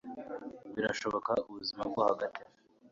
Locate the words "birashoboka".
0.75-1.31